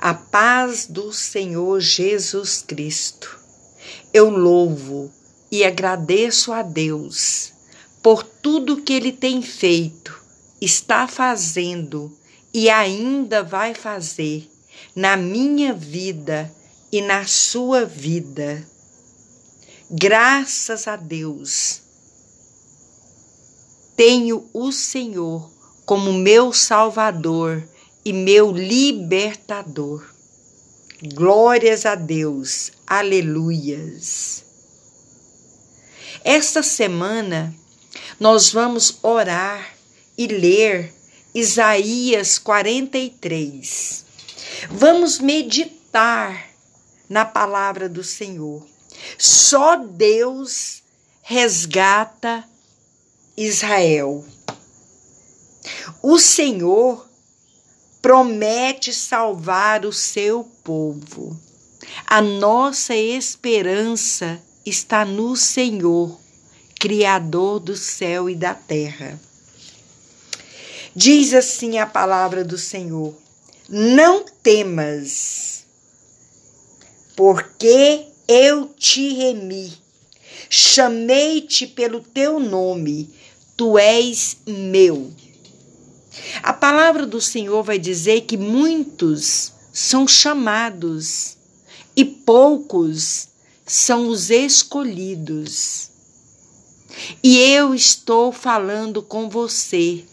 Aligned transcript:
A 0.00 0.14
paz 0.14 0.86
do 0.86 1.12
Senhor 1.12 1.80
Jesus 1.80 2.62
Cristo. 2.64 3.36
Eu 4.14 4.30
louvo 4.30 5.10
e 5.50 5.64
agradeço 5.64 6.52
a 6.52 6.62
Deus 6.62 7.52
por 8.00 8.22
tudo 8.22 8.80
que 8.80 8.92
Ele 8.92 9.10
tem 9.10 9.42
feito, 9.42 10.16
está 10.60 11.08
fazendo 11.08 12.16
e 12.54 12.70
ainda 12.70 13.42
vai 13.42 13.74
fazer 13.74 14.48
na 14.94 15.16
minha 15.16 15.74
vida 15.74 16.48
e 16.92 17.02
na 17.02 17.26
sua 17.26 17.84
vida. 17.84 18.64
Graças 19.90 20.86
a 20.86 20.94
Deus, 20.94 21.82
tenho 23.96 24.48
o 24.52 24.70
Senhor 24.70 25.50
como 25.84 26.12
meu 26.12 26.52
Salvador 26.52 27.68
e 28.08 28.12
meu 28.14 28.50
libertador. 28.50 30.02
Glórias 31.12 31.84
a 31.84 31.94
Deus, 31.94 32.72
aleluias. 32.86 34.42
Esta 36.24 36.62
semana 36.62 37.54
nós 38.18 38.50
vamos 38.50 38.96
orar 39.02 39.74
e 40.16 40.26
ler 40.26 40.90
Isaías 41.34 42.38
43. 42.38 44.06
Vamos 44.70 45.18
meditar 45.18 46.48
na 47.10 47.26
palavra 47.26 47.90
do 47.90 48.02
Senhor. 48.02 48.66
Só 49.18 49.76
Deus 49.76 50.82
resgata 51.20 52.42
Israel. 53.36 54.24
O 56.02 56.18
Senhor 56.18 57.07
promete 58.00 58.92
salvar 58.92 59.84
o 59.84 59.92
seu 59.92 60.44
povo. 60.62 61.38
A 62.06 62.20
nossa 62.20 62.94
esperança 62.94 64.40
está 64.64 65.04
no 65.04 65.36
Senhor, 65.36 66.18
Criador 66.78 67.58
do 67.60 67.76
céu 67.76 68.30
e 68.30 68.34
da 68.34 68.54
terra. 68.54 69.18
Diz 70.94 71.32
assim 71.34 71.78
a 71.78 71.86
palavra 71.86 72.44
do 72.44 72.56
Senhor: 72.56 73.14
Não 73.68 74.24
temas, 74.42 75.64
porque 77.16 78.06
eu 78.28 78.66
te 78.76 79.14
remi, 79.14 79.72
chamei-te 80.48 81.66
pelo 81.66 82.00
teu 82.00 82.38
nome, 82.38 83.10
tu 83.56 83.78
és 83.78 84.36
meu. 84.46 85.12
A 86.42 86.52
palavra 86.52 87.06
do 87.06 87.20
Senhor 87.20 87.62
vai 87.62 87.78
dizer 87.78 88.22
que 88.22 88.36
muitos 88.36 89.52
são 89.72 90.06
chamados 90.06 91.36
e 91.96 92.04
poucos 92.04 93.28
são 93.66 94.08
os 94.08 94.30
escolhidos. 94.30 95.90
E 97.22 97.38
eu 97.38 97.74
estou 97.74 98.32
falando 98.32 99.02
com 99.02 99.28
você, 99.28 100.04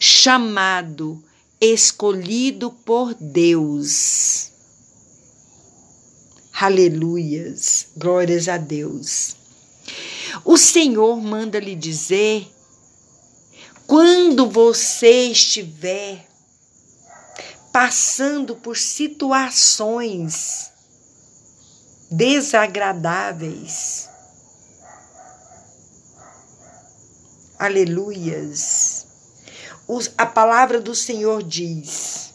chamado, 0.00 1.22
escolhido 1.60 2.70
por 2.70 3.14
Deus. 3.14 4.50
Aleluias, 6.52 7.88
glórias 7.96 8.48
a 8.48 8.56
Deus. 8.56 9.36
O 10.44 10.56
Senhor 10.56 11.20
manda 11.20 11.60
lhe 11.60 11.76
dizer 11.76 12.48
quando 13.88 14.48
você 14.50 15.30
estiver 15.30 16.26
passando 17.72 18.54
por 18.54 18.76
situações 18.76 20.70
desagradáveis, 22.10 24.06
aleluias, 27.58 29.06
a 30.18 30.26
palavra 30.26 30.82
do 30.82 30.94
Senhor 30.94 31.42
diz: 31.42 32.34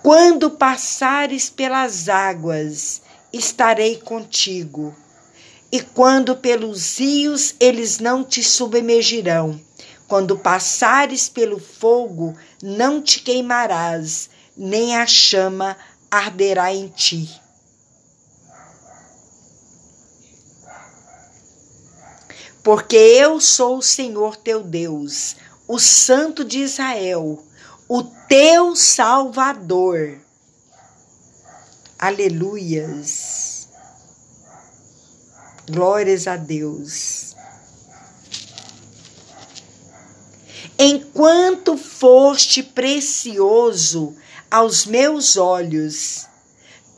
quando 0.00 0.48
passares 0.52 1.50
pelas 1.50 2.08
águas, 2.08 3.02
estarei 3.32 3.96
contigo, 3.98 4.94
e 5.72 5.80
quando 5.80 6.36
pelos 6.36 7.00
rios, 7.00 7.56
eles 7.58 7.98
não 7.98 8.22
te 8.22 8.44
submergirão 8.44 9.60
quando 10.10 10.36
passares 10.36 11.28
pelo 11.28 11.60
fogo, 11.60 12.36
não 12.60 13.00
te 13.00 13.20
queimarás, 13.20 14.28
nem 14.56 14.96
a 14.96 15.06
chama 15.06 15.76
arderá 16.10 16.74
em 16.74 16.88
ti. 16.88 17.40
Porque 22.60 22.96
eu 22.96 23.40
sou 23.40 23.78
o 23.78 23.82
Senhor 23.82 24.34
teu 24.34 24.64
Deus, 24.64 25.36
o 25.68 25.78
Santo 25.78 26.44
de 26.44 26.58
Israel, 26.58 27.44
o 27.88 28.02
teu 28.02 28.74
Salvador. 28.74 30.18
Aleluias. 31.96 33.68
Glórias 35.70 36.26
a 36.26 36.36
Deus. 36.36 37.29
Enquanto 40.82 41.76
foste 41.76 42.62
precioso 42.62 44.16
aos 44.50 44.86
meus 44.86 45.36
olhos, 45.36 46.26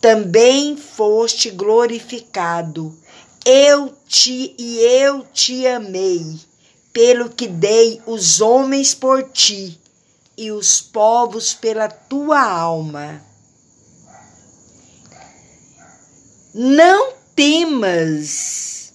também 0.00 0.76
foste 0.76 1.50
glorificado. 1.50 2.96
Eu 3.44 3.92
te 4.06 4.54
e 4.56 4.78
eu 4.78 5.26
te 5.32 5.66
amei, 5.66 6.38
pelo 6.92 7.28
que 7.28 7.48
dei 7.48 8.00
os 8.06 8.40
homens 8.40 8.94
por 8.94 9.24
ti 9.24 9.76
e 10.38 10.52
os 10.52 10.80
povos 10.80 11.52
pela 11.52 11.88
tua 11.88 12.40
alma. 12.40 13.20
Não 16.54 17.14
temas. 17.34 18.92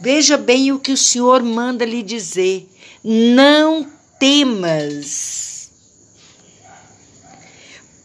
Veja 0.00 0.36
bem 0.36 0.72
o 0.72 0.80
que 0.80 0.90
o 0.90 0.96
Senhor 0.96 1.44
manda 1.44 1.84
lhe 1.84 2.02
dizer. 2.02 2.68
Não 3.04 3.99
temas, 4.20 5.70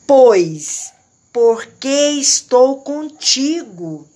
pois 0.07 0.93
porque 1.33 2.11
estou 2.11 2.77
contigo. 2.81 4.07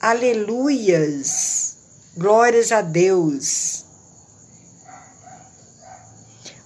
Aleluias, 0.00 1.76
glórias 2.16 2.72
a 2.72 2.82
Deus. 2.82 3.84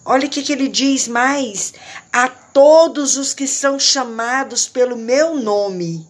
Olha 0.03 0.27
o 0.27 0.31
que, 0.31 0.43
que 0.43 0.53
ele 0.53 0.69
diz 0.69 1.07
mais: 1.07 1.75
a 2.11 2.27
todos 2.27 3.19
os 3.19 3.35
que 3.35 3.47
são 3.47 3.79
chamados 3.79 4.67
pelo 4.67 4.97
meu 4.97 5.35
nome 5.35 6.09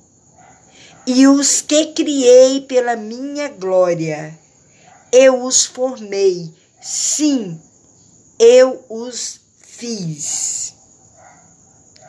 e 1.04 1.26
os 1.26 1.60
que 1.60 1.86
criei 1.86 2.60
pela 2.60 2.94
minha 2.94 3.48
glória 3.48 4.45
eu 5.18 5.44
os 5.44 5.64
formei, 5.64 6.54
sim, 6.82 7.58
eu 8.38 8.84
os 8.90 9.40
fiz. 9.62 10.74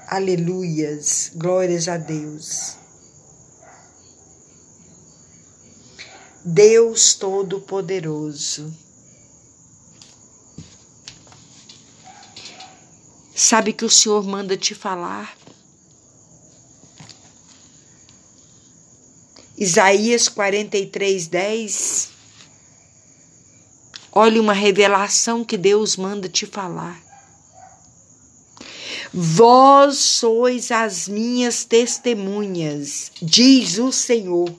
Aleluias, 0.07 1.31
glórias 1.33 1.87
a 1.87 1.95
Deus. 1.95 2.75
Deus 6.43 7.13
Todo-Poderoso. 7.13 8.75
Sabe 13.33 13.71
que 13.71 13.85
o 13.85 13.89
Senhor 13.89 14.25
manda 14.25 14.57
te 14.57 14.75
falar? 14.75 15.37
Isaías 19.57 20.27
43, 20.27 21.27
10 21.27 22.16
Olhe 24.19 24.39
uma 24.39 24.51
revelação 24.51 25.43
que 25.43 25.55
Deus 25.55 25.95
manda 25.95 26.27
te 26.27 26.47
falar. 26.47 26.99
Vós 29.13 29.99
sois 29.99 30.71
as 30.71 31.07
minhas 31.07 31.63
testemunhas, 31.63 33.11
diz 33.21 33.77
o 33.77 33.91
Senhor, 33.91 34.51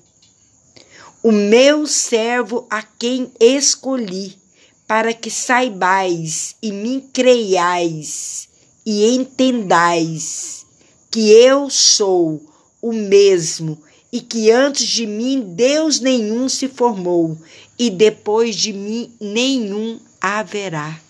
o 1.24 1.32
meu 1.32 1.88
servo 1.88 2.68
a 2.70 2.84
quem 2.84 3.32
escolhi, 3.40 4.38
para 4.86 5.12
que 5.12 5.28
saibais 5.28 6.54
e 6.62 6.70
me 6.70 7.00
creiais 7.12 8.48
e 8.86 9.12
entendais 9.12 10.64
que 11.10 11.32
eu 11.32 11.68
sou 11.68 12.40
o 12.80 12.92
mesmo 12.92 13.82
e 14.12 14.20
que 14.20 14.50
antes 14.50 14.86
de 14.86 15.06
mim 15.06 15.54
Deus 15.54 16.00
nenhum 16.00 16.48
se 16.48 16.68
formou, 16.68 17.38
e 17.78 17.90
depois 17.90 18.56
de 18.56 18.72
mim 18.72 19.14
nenhum 19.20 20.00
haverá. 20.20 21.00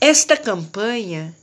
Esta 0.00 0.36
campanha 0.36 1.36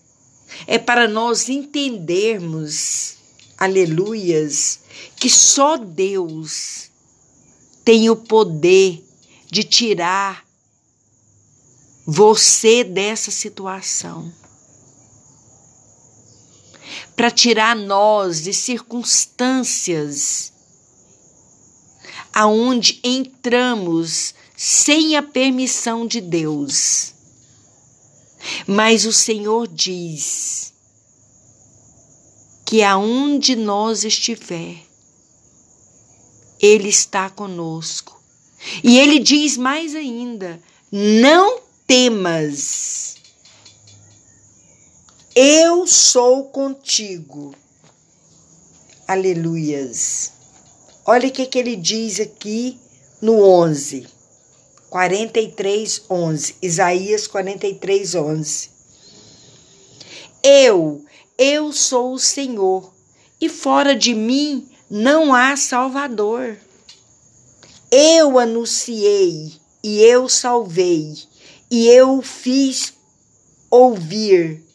é 0.68 0.78
para 0.78 1.08
nós 1.08 1.48
entendermos, 1.48 3.16
aleluias, 3.58 4.82
que 5.16 5.30
só 5.30 5.78
Deus 5.78 6.90
tem 7.86 8.10
o 8.10 8.16
poder 8.16 9.02
de 9.50 9.64
tirar 9.64 10.46
você 12.06 12.84
dessa 12.84 13.32
situação. 13.32 14.32
Para 17.20 17.30
tirar 17.30 17.76
nós 17.76 18.42
de 18.42 18.54
circunstâncias 18.54 20.54
aonde 22.32 23.02
entramos 23.04 24.34
sem 24.56 25.18
a 25.18 25.22
permissão 25.22 26.08
de 26.08 26.22
Deus. 26.22 27.14
Mas 28.66 29.06
o 29.06 29.12
Senhor 29.12 29.68
diz 29.68 30.72
que 32.66 32.84
aonde 32.84 33.54
nós 33.54 34.06
estiver, 34.06 34.78
Ele 36.58 36.88
está 36.88 37.30
conosco. 37.30 38.18
E 38.82 38.98
Ele 38.98 39.20
diz 39.20 39.58
mais 39.58 39.94
ainda: 39.94 40.64
não 40.90 41.60
temas, 41.86 43.18
eu 45.42 45.88
sou 45.88 46.50
contigo. 46.50 47.56
Aleluias. 49.08 50.34
Olha 51.06 51.30
o 51.30 51.32
que, 51.32 51.46
que 51.46 51.58
ele 51.58 51.78
diz 51.78 52.20
aqui 52.20 52.78
no 53.22 53.42
11. 53.42 54.06
43, 54.90 56.02
11. 56.10 56.56
Isaías 56.62 57.26
43, 57.26 58.16
11. 58.16 58.70
Eu, 60.44 61.06
eu 61.38 61.72
sou 61.72 62.16
o 62.16 62.20
Senhor, 62.20 62.94
e 63.40 63.48
fora 63.48 63.96
de 63.96 64.14
mim 64.14 64.70
não 64.90 65.34
há 65.34 65.56
Salvador. 65.56 66.58
Eu 67.90 68.38
anunciei 68.38 69.54
e 69.82 70.02
eu 70.02 70.28
salvei, 70.28 71.16
e 71.72 71.88
eu 71.88 72.22
fiz 72.22 72.94
ouvir. 73.72 74.68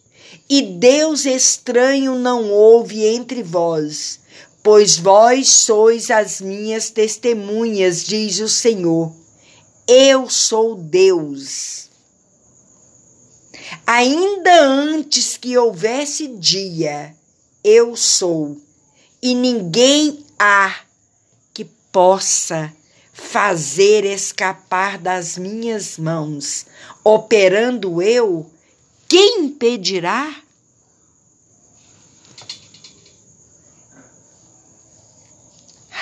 E 0.49 0.61
Deus 0.61 1.25
estranho 1.25 2.17
não 2.17 2.51
houve 2.51 3.05
entre 3.05 3.43
vós, 3.43 4.21
pois 4.63 4.99
vós 4.99 5.49
sois 5.49 6.11
as 6.11 6.41
minhas 6.41 6.91
testemunhas, 6.91 8.05
diz 8.05 8.41
o 8.41 8.49
Senhor. 8.49 9.15
Eu 9.89 10.29
sou 10.29 10.77
Deus. 10.77 11.89
Ainda 13.87 14.63
antes 14.63 15.37
que 15.37 15.57
houvesse 15.57 16.29
dia, 16.29 17.15
eu 17.63 17.97
sou, 17.97 18.57
e 19.23 19.35
ninguém 19.35 20.25
há 20.39 20.81
que 21.53 21.65
possa 21.91 22.73
fazer 23.13 24.05
escapar 24.05 24.99
das 24.99 25.39
minhas 25.39 25.97
mãos. 25.97 26.67
Operando 27.03 28.03
eu, 28.03 28.51
quem 29.15 29.45
impedirá? 29.45 30.43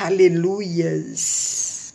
Aleluias. 0.00 1.92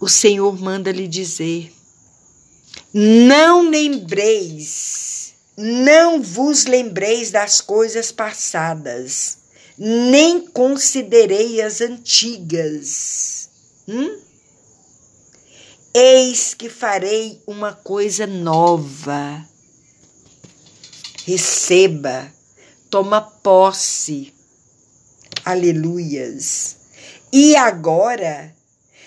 O 0.00 0.08
Senhor 0.08 0.58
manda 0.58 0.90
lhe 0.90 1.06
dizer: 1.06 1.70
Não 2.94 3.68
lembreis, 3.68 5.34
não 5.54 6.22
vos 6.22 6.64
lembreis 6.64 7.30
das 7.30 7.60
coisas 7.60 8.10
passadas, 8.10 9.36
nem 9.76 10.46
considerei 10.46 11.60
as 11.60 11.82
antigas. 11.82 13.39
Hum? 13.90 14.20
Eis 15.92 16.54
que 16.54 16.68
farei 16.68 17.42
uma 17.46 17.72
coisa 17.72 18.26
nova 18.26 19.50
receba, 21.30 22.32
toma 22.90 23.20
posse. 23.20 24.34
Aleluias. 25.44 26.76
E 27.32 27.54
agora 27.56 28.54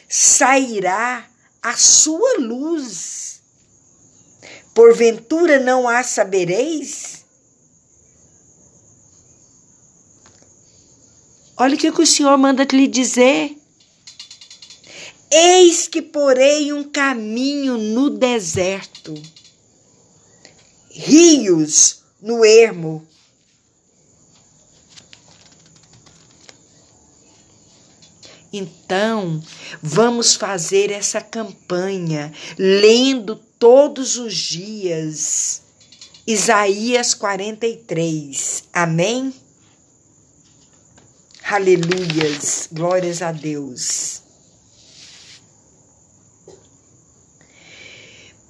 sairá 0.07 1.27
a 1.61 1.75
sua 1.75 2.39
luz. 2.39 3.41
Porventura 4.73 5.59
não 5.59 5.87
a 5.87 6.01
sabereis? 6.03 7.25
Olha 11.57 11.75
o 11.75 11.77
que 11.77 11.89
o 11.89 12.05
Senhor 12.07 12.35
manda 12.37 12.65
lhe 12.71 12.87
dizer. 12.87 13.55
Eis 15.35 15.87
que 15.87 15.99
porei 15.99 16.71
um 16.71 16.83
caminho 16.83 17.75
no 17.75 18.11
deserto, 18.11 19.15
rios 20.91 22.03
no 22.21 22.45
ermo. 22.45 23.03
Então, 28.53 29.41
vamos 29.81 30.35
fazer 30.35 30.91
essa 30.91 31.19
campanha 31.19 32.31
lendo 32.55 33.35
todos 33.57 34.17
os 34.17 34.35
dias 34.35 35.63
Isaías 36.27 37.15
43. 37.15 38.65
Amém? 38.71 39.33
Aleluias. 41.43 42.69
Glórias 42.71 43.23
a 43.23 43.31
Deus. 43.31 44.22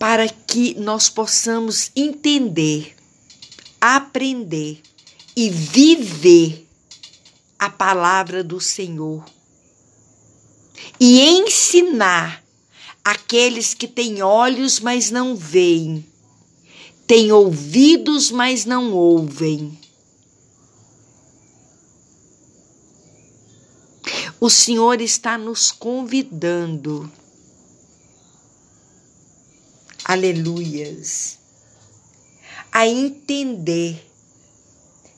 Para 0.03 0.27
que 0.27 0.73
nós 0.73 1.07
possamos 1.07 1.89
entender 1.95 2.93
aprender 3.79 4.81
e 5.33 5.49
viver 5.49 6.67
a 7.57 7.69
palavra 7.69 8.43
do 8.43 8.59
Senhor 8.59 9.23
e 10.99 11.21
ensinar 11.21 12.43
aqueles 13.01 13.73
que 13.73 13.87
têm 13.87 14.21
olhos, 14.21 14.81
mas 14.81 15.09
não 15.09 15.37
veem, 15.37 16.05
têm 17.07 17.31
ouvidos, 17.31 18.29
mas 18.29 18.65
não 18.65 18.91
ouvem. 18.91 19.79
O 24.37 24.49
Senhor 24.49 24.99
está 24.99 25.37
nos 25.37 25.71
convidando. 25.71 27.09
Aleluias 30.05 31.43
a 32.73 32.85
entender 32.87 34.03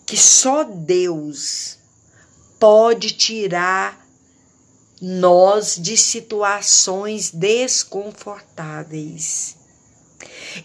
que 0.06 0.18
só 0.18 0.66
Deus 0.66 1.78
pode 2.60 3.12
tirar 3.12 4.06
nós 5.02 5.78
de 5.82 5.96
situações 5.96 7.32
desconfortáveis. 7.32 9.56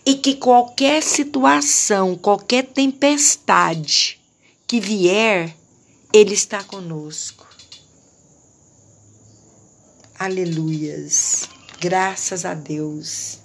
E 0.05 0.17
que 0.17 0.35
qualquer 0.35 1.01
situação, 1.03 2.17
qualquer 2.17 2.67
tempestade 2.67 4.21
que 4.67 4.81
vier, 4.81 5.57
Ele 6.13 6.35
está 6.35 6.65
conosco. 6.65 7.47
Aleluias. 10.19 11.49
Graças 11.81 12.45
a 12.45 12.55
Deus. 12.55 13.40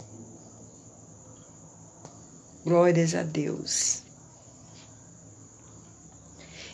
Glórias 2.65 3.13
a 3.13 3.22
Deus. 3.22 4.01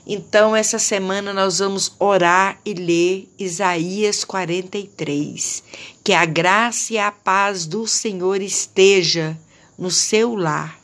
Então, 0.07 0.55
essa 0.55 0.79
semana 0.79 1.33
nós 1.33 1.60
vamos 1.60 1.93
orar 2.00 2.60
e 2.65 2.74
ler 2.74 3.29
Isaías 3.38 4.24
43. 4.24 5.63
Que 6.03 6.13
a 6.13 6.25
graça 6.25 6.93
e 6.93 6.98
a 6.98 7.12
paz 7.12 7.65
do 7.65 7.86
Senhor 7.86 8.41
esteja 8.41 9.38
no 9.77 9.91
seu 9.91 10.33
lar. 10.36 10.79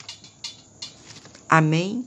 Amém? 1.49 2.05